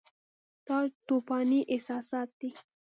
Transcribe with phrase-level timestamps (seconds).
[0.67, 0.77] دا
[1.07, 2.49] توپاني احساسات دي.